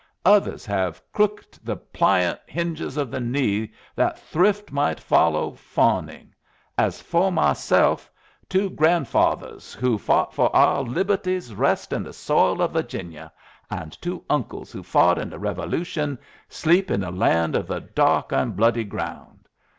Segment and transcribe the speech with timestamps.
[0.25, 6.33] Others have crooked the pliant hinges of the knee that thrift might follow fawning.
[6.75, 8.09] As fo' myself,
[8.49, 13.31] two grandfathers who fought fo' our libuhties rest in the soil of Virginia,
[13.69, 16.17] and two uncles who fought in the Revolution
[16.49, 19.47] sleep in the land of the Dark and Bloody Ground.